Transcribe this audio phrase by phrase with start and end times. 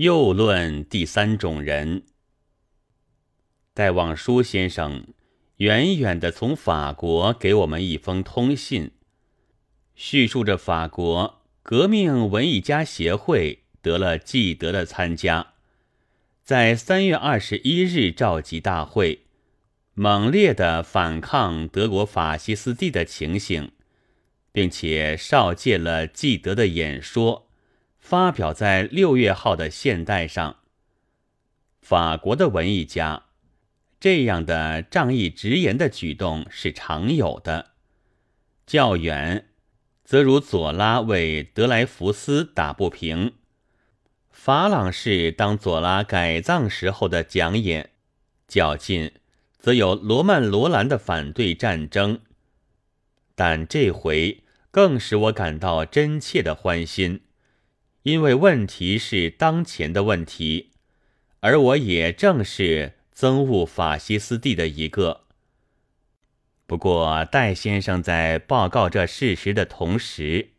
[0.00, 2.04] 又论第三种人。
[3.74, 5.08] 戴望舒先生
[5.56, 8.92] 远远的从法国给我们一封通信，
[9.96, 15.54] 叙述着法国革命文艺家协会得了纪德的参加，
[16.44, 19.22] 在三月二十一日召集大会，
[19.94, 23.72] 猛烈的反抗德国法西斯帝的情形，
[24.52, 27.47] 并且少借了纪德的演说。
[28.08, 30.56] 发表在六月号的《现代》上。
[31.82, 33.24] 法国的文艺家
[34.00, 37.72] 这样的仗义直言的举动是常有的。
[38.66, 39.48] 较远，
[40.04, 43.32] 则如左拉为德莱福斯打不平；
[44.30, 47.90] 法朗士当左拉改葬时候的讲演；
[48.46, 49.12] 较近，
[49.58, 52.20] 则有罗曼·罗兰的反对战争。
[53.34, 57.20] 但这回更使我感到真切的欢心。
[58.02, 60.70] 因为问题是当前的问题，
[61.40, 65.22] 而我也正是憎恶法西斯帝的一个。
[66.66, 70.50] 不过，戴先生在报告这事实的同时，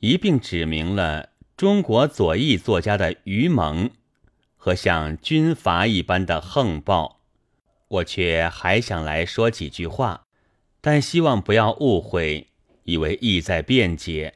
[0.00, 3.90] 一并指明了中国左翼作家的愚蒙
[4.56, 7.20] 和像军阀一般的横暴。
[7.88, 10.26] 我却还想来说几句话，
[10.80, 12.48] 但希望不要误会，
[12.82, 14.34] 以为意在辩解。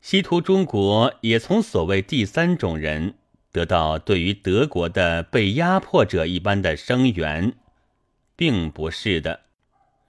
[0.00, 3.16] 西图中国也从所谓第三种人
[3.52, 7.52] 得到对于德国的被压迫者一般的声援，
[8.34, 9.40] 并不是的。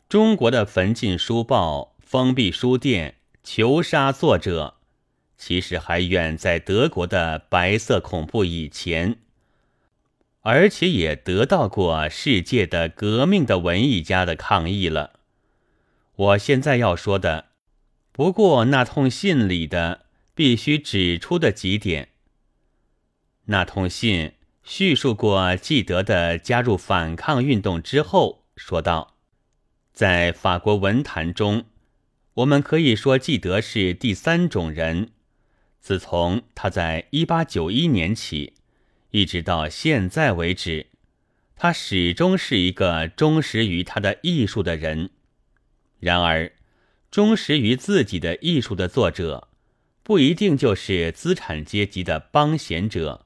[0.07, 4.75] 中国的焚禁书报、封闭书店、囚杀作者，
[5.37, 9.17] 其实还远在德国的白色恐怖以前，
[10.41, 15.19] 而且也得到过世界的革命的文艺家的抗议了。
[16.15, 17.50] 我现在要说的。
[18.13, 22.09] 不过，那通信里的必须指出的几点。
[23.45, 29.15] 那通信叙述过纪德的加入反抗运动之后，说道
[29.93, 31.63] ：“在法国文坛中，
[32.35, 35.11] 我们可以说纪德是第三种人。
[35.79, 38.53] 自从他在一八九一年起，
[39.11, 40.87] 一直到现在为止，
[41.55, 45.11] 他始终是一个忠实于他的艺术的人。
[45.99, 46.51] 然而。”
[47.11, 49.49] 忠实于自己的艺术的作者，
[50.01, 53.25] 不一定就是资产阶级的帮闲者。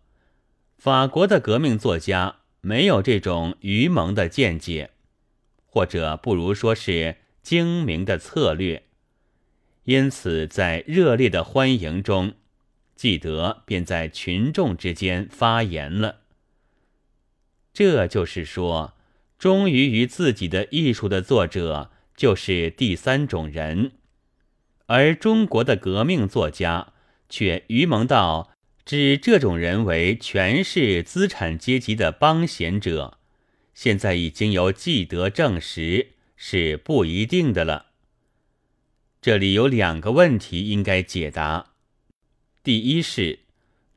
[0.80, 4.90] 法国的革命作家没有这种愚蒙的见解，
[5.68, 8.86] 或者不如说是精明的策略。
[9.84, 12.34] 因此，在热烈的欢迎中，
[12.96, 16.22] 记得便在群众之间发言了。
[17.72, 18.96] 这就是说，
[19.38, 21.92] 忠于于自己的艺术的作者。
[22.16, 23.92] 就是第三种人，
[24.86, 26.94] 而中国的革命作家
[27.28, 28.52] 却愚蒙到
[28.86, 33.18] 指这种人为全是资产阶级的帮闲者。
[33.74, 37.88] 现在已经由记得证实是不一定的了。
[39.22, 41.74] 这里有两个问题应该解答：
[42.64, 43.40] 第一是，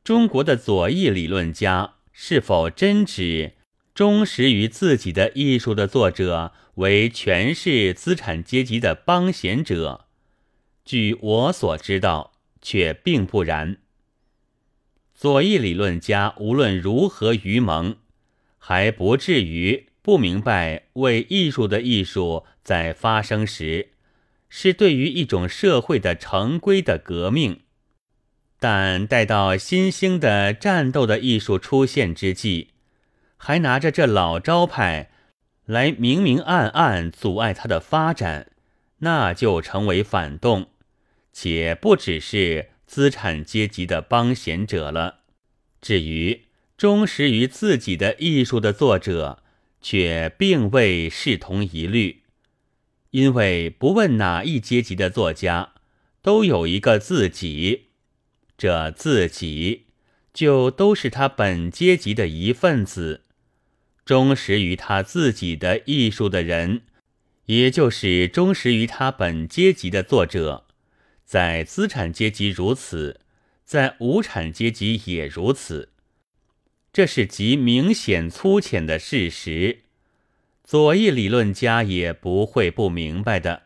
[0.03, 3.53] 中国的左翼理论家是否真指？
[3.99, 10.05] 忠实于自己的艺术的作者为权势资产阶级的帮闲者，
[10.85, 13.75] 据我所知道，却并不然。
[15.13, 17.97] 左翼理论家无论如何愚蒙，
[18.57, 23.89] 还不至于不明白为艺术的艺术在发生时，
[24.47, 27.59] 是对于一种社会的成规的革命。
[28.61, 32.69] 但待到新兴的战斗的艺术出现之际，
[33.41, 35.09] 还拿着这老招牌
[35.65, 38.51] 来明明暗暗阻碍他的发展，
[38.99, 40.67] 那就成为反动，
[41.31, 45.21] 且不只是资产阶级的帮闲者了。
[45.81, 46.43] 至于
[46.77, 49.41] 忠实于自己的艺术的作者，
[49.81, 52.23] 却并未视同一律，
[53.11, 55.73] 因为不问哪一阶级的作家，
[56.21, 57.85] 都有一个自己，
[58.57, 59.85] 这自己
[60.33, 63.21] 就都是他本阶级的一份子。
[64.09, 66.81] 忠实于他自己的艺术的人，
[67.45, 70.65] 也就是忠实于他本阶级的作者，
[71.25, 73.21] 在资产阶级如此，
[73.63, 75.89] 在无产阶级也如此，
[76.91, 79.81] 这是极明显粗浅的事实。
[80.63, 83.65] 左翼理论家也不会不明白的。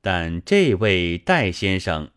[0.00, 2.12] 但这位戴先生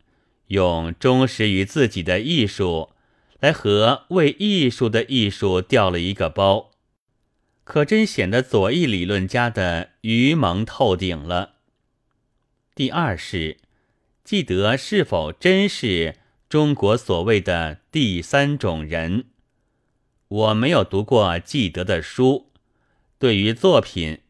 [0.49, 2.91] 用忠实于自己的艺术
[3.39, 6.69] 来和为艺术的艺术掉了一个包。
[7.63, 11.53] 可真显得左翼理论家的愚蒙透顶了。
[12.75, 13.57] 第二是，
[14.23, 16.17] 记得是否真是
[16.49, 19.25] 中国所谓的第三种人。
[20.27, 22.51] 我没有读过纪德的书，
[23.19, 24.21] 对于作品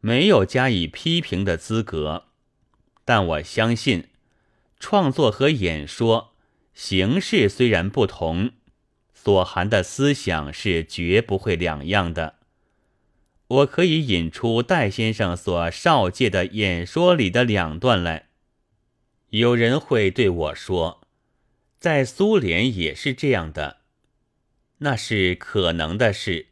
[0.00, 2.26] 没有加以批评的资格，
[3.04, 4.08] 但我相信，
[4.78, 6.34] 创作和演说
[6.72, 8.52] 形式虽然不同，
[9.12, 12.36] 所含的思想是绝不会两样的。
[13.52, 18.28] 我可以引出戴先生所少介的演说里的两段来。
[19.28, 21.02] 有人会对我说，
[21.78, 23.80] 在苏联也是这样的。
[24.78, 26.46] 那是可能的事，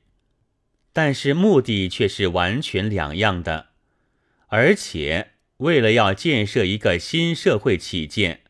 [0.93, 3.69] 但是目的却是完全两样的。
[4.49, 8.43] 而且，为了要建设一个新社会起见，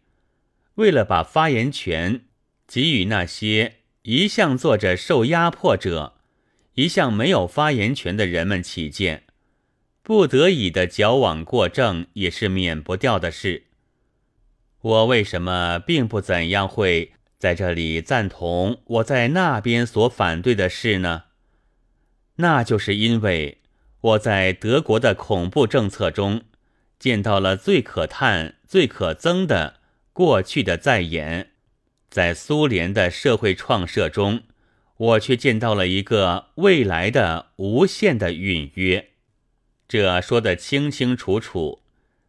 [0.75, 2.23] 为了把发言权
[2.67, 6.20] 给予那些一向做着受压迫者、
[6.75, 9.25] 一向没有发言权的人们起见，
[10.03, 13.65] 不得已的矫枉过正也是免不掉的事。
[14.81, 17.13] 我为什么并不怎样会？
[17.39, 21.25] 在这里赞同我在那边所反对的事呢？
[22.37, 23.63] 那就是因为
[24.03, 26.43] 我在德国的恐怖政策中
[26.99, 29.81] 见到了最可叹、最可憎的
[30.13, 31.53] 过去的再演，
[32.11, 34.43] 在苏联的社会创设中，
[35.01, 39.11] 我却见到了一个未来的无限的隐约。
[39.89, 41.81] 这说得清清楚楚，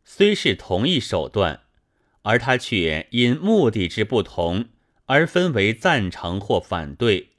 [0.06, 1.62] 虽是同一手段，
[2.22, 4.70] 而他却因目的之不同。
[5.08, 7.32] 而分为赞成或反对。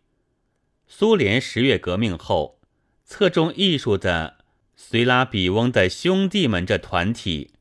[0.86, 2.60] 苏联十月革命后，
[3.06, 4.44] 侧重艺术的
[4.76, 7.52] 随拉比翁的兄弟们这团体，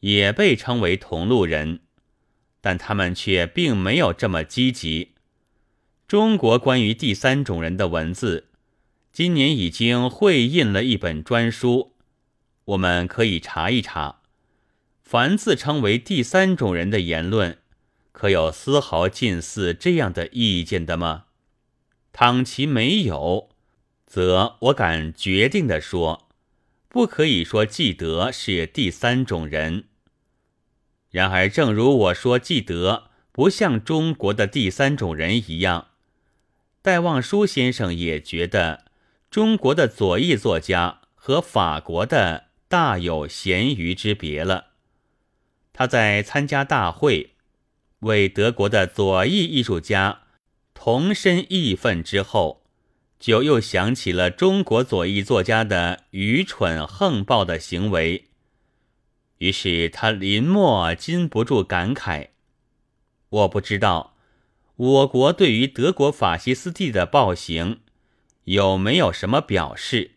[0.00, 1.78] 也被称为同路人，
[2.60, 5.12] 但他们却并没有这么积极。
[6.08, 8.46] 中国关于第三种人的文字，
[9.12, 11.94] 今年已经会印了一本专书，
[12.64, 14.20] 我们可以查一查。
[15.02, 17.58] 凡自称为第三种人的言论。
[18.12, 21.24] 可有丝毫近似这样的意见的吗？
[22.12, 23.48] 倘其没有，
[24.06, 26.28] 则我敢决定的说，
[26.88, 29.86] 不可以说季德是第三种人。
[31.10, 35.88] 然而，正如我说纪德不像中国的第三种人一样，
[36.86, 38.84] 戴望舒先生也觉得
[39.28, 44.66] 中国的左翼作家和法国的大有咸鱼之别了。
[45.72, 47.32] 他在参加大会。
[48.00, 50.20] 为德国的左翼艺术家
[50.74, 52.62] 同身义愤之后，
[53.18, 58.26] 就又想起了中国左翼作家的愚蠢横暴的行为，
[59.38, 62.28] 于是他临末禁不住感慨：
[63.30, 64.15] 我不知道
[64.76, 67.80] 我国对于德国法西斯蒂的暴行
[68.44, 70.12] 有没有什么表示，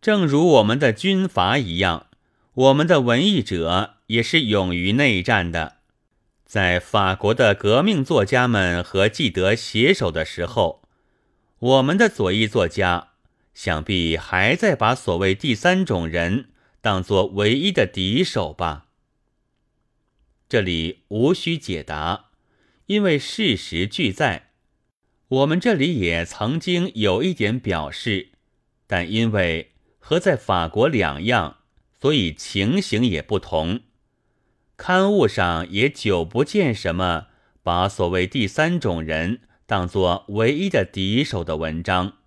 [0.00, 2.06] 正如我们的军阀一样，
[2.54, 5.76] 我们的文艺者也是勇于内战的。
[6.46, 10.82] 在法国的革命作家们和记德携手的时候，
[11.58, 13.08] 我们的左翼作家
[13.52, 16.50] 想必还在把所谓第三种人
[16.80, 18.86] 当作唯一的敌手吧？
[20.48, 22.31] 这里无需解答，
[22.86, 24.50] 因为事实俱在。
[25.28, 28.32] 我们这里也曾经有一点表示，
[28.86, 31.58] 但因为和在法国两样，
[32.00, 33.80] 所以情形也不同。
[34.76, 37.28] 刊物上也久不见什么
[37.62, 42.18] 把所谓第三种人当作唯一的敌手的文章，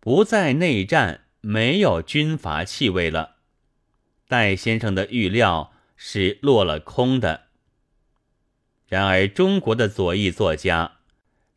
[0.00, 3.36] 不在内战，没有军阀气味了。
[4.28, 7.44] 戴先生的预料是落了空的。
[8.92, 10.98] 然而，中国的左翼作家，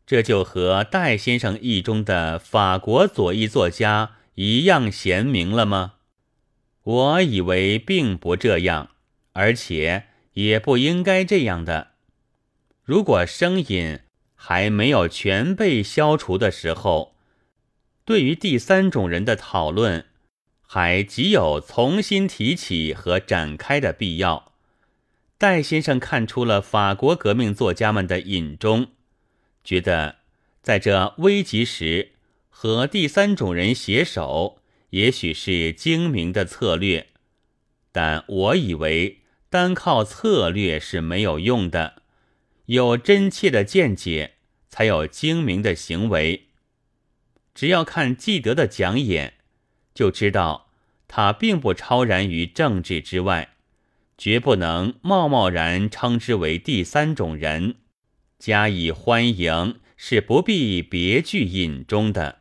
[0.06, 5.96] 这就和戴先生译中的法国左翼作家一样贤明了吗？
[6.82, 8.88] 我以为并不这样。
[9.34, 11.88] 而且也不应该这样的。
[12.82, 13.98] 如果声音
[14.34, 17.16] 还没有全被消除的时候，
[18.06, 20.06] 对于第三种人的讨论
[20.62, 24.52] 还极有重新提起和展开的必要。
[25.38, 28.88] 戴先生看出了法国革命作家们的隐衷，
[29.62, 30.16] 觉得
[30.62, 32.12] 在这危急时
[32.48, 37.08] 和第三种人携手，也许是精明的策略。
[37.92, 39.22] 但我以为。
[39.48, 42.02] 单靠策略是没有用的，
[42.66, 44.34] 有真切的见解，
[44.68, 46.48] 才有精明的行为。
[47.54, 49.34] 只要看纪德的讲演，
[49.94, 50.68] 就知道
[51.06, 53.55] 他并不超然于政治之外，
[54.18, 57.76] 绝不能贸贸然称之为第三种人，
[58.38, 62.40] 加以欢迎是不必别具隐衷的。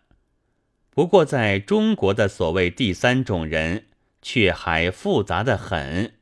[0.89, 3.87] 不过，在中国的所谓第三种人，
[4.21, 6.13] 却还复杂的很。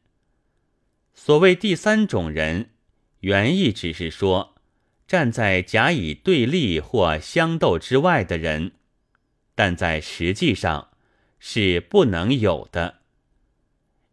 [1.13, 2.72] 所谓第三种人，
[3.19, 4.55] 原意只是说，
[5.07, 8.72] 站在甲乙对立或相斗之外的人，
[9.53, 10.89] 但在实际上
[11.38, 13.02] 是不能有的。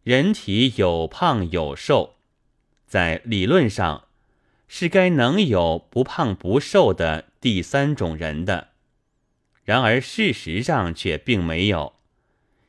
[0.02, 2.14] 人体有胖有瘦，
[2.86, 4.04] 在理论上
[4.66, 8.68] 是该能有不胖不瘦的第三种人的，
[9.62, 11.94] 然而事实上却并没有。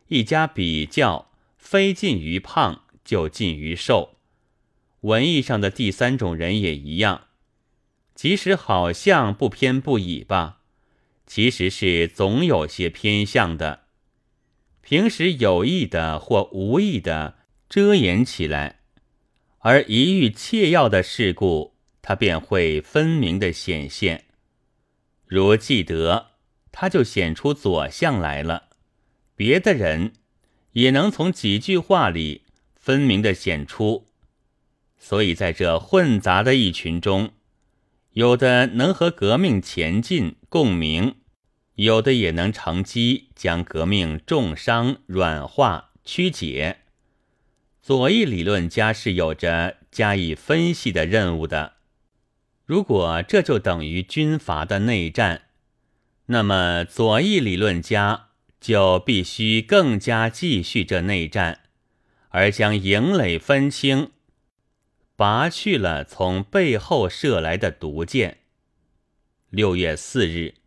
[0.09, 4.17] 一家比较，非近于胖就近于瘦。
[5.01, 7.27] 文艺上的第三种人也一样，
[8.13, 10.59] 即使好像不偏不倚吧，
[11.25, 13.83] 其实是总有些偏向的。
[14.81, 17.35] 平时有意的或无意的
[17.69, 18.79] 遮掩起来，
[19.59, 24.25] 而一遇切要的事故，它便会分明的显现。
[25.25, 26.31] 如记得，
[26.71, 28.69] 他就显出左相来了。
[29.35, 30.13] 别的人
[30.73, 32.43] 也能从几句话里
[32.75, 34.07] 分明的显出，
[34.97, 37.31] 所以在这混杂的一群中，
[38.11, 41.15] 有的能和革命前进共鸣，
[41.83, 46.77] 有的也能乘机将革命重伤软化曲解。
[47.81, 51.73] 左翼理论家是有着加以分析的任务的。
[52.65, 55.43] 如果这就等于军阀的内战，
[56.27, 58.27] 那么左翼理论家。
[58.61, 61.61] 就必须更加继续这内战，
[62.29, 64.11] 而将营垒分清，
[65.15, 68.41] 拔去了从背后射来的毒箭。
[69.49, 70.60] 六月四日。